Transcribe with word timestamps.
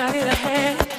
I 0.00 0.12
need 0.12 0.22
a 0.22 0.34
hand. 0.34 0.97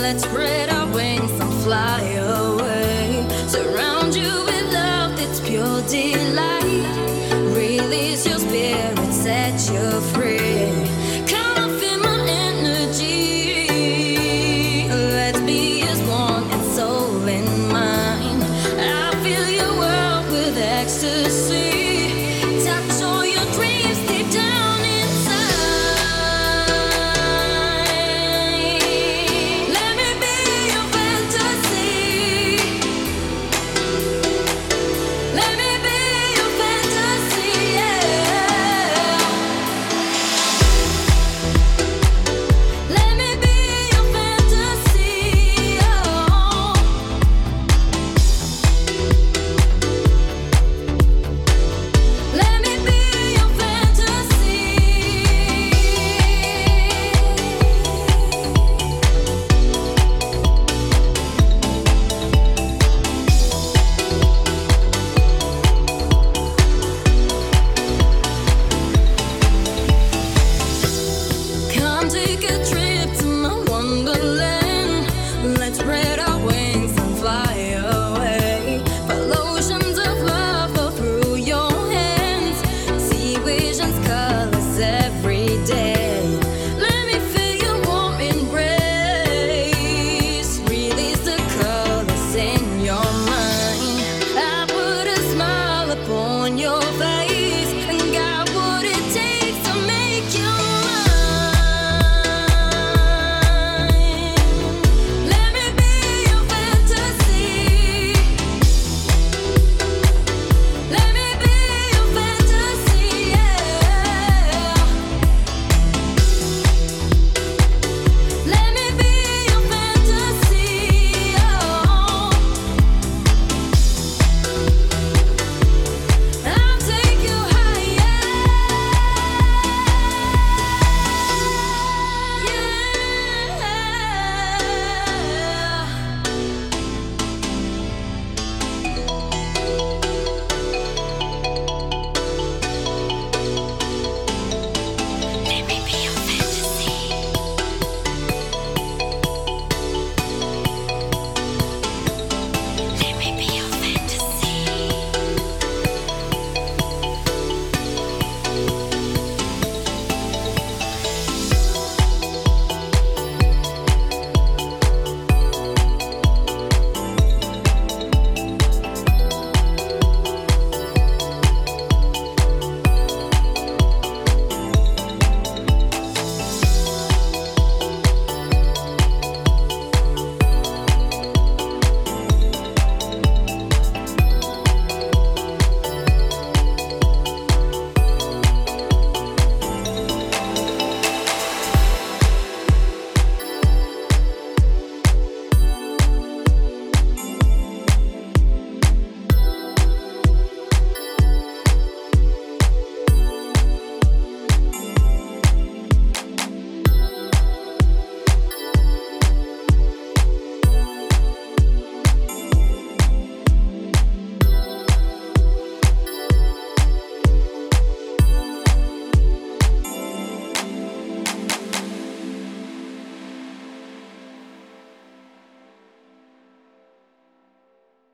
Let's 0.00 0.24
spread 0.24 0.68
our 0.70 0.86
wings 0.94 1.30
and 1.40 1.52
fly 1.64 2.00
away. 2.02 3.26
Surround 3.48 4.14
you 4.14 4.30
with 4.44 4.72
love 4.72 5.16
that's 5.16 5.40
pure 5.40 5.82
delight. 5.88 6.86
Release 7.56 8.26
your 8.26 8.38
spirit, 8.38 9.12
set 9.12 9.58
you 9.72 10.00
free. 10.12 10.19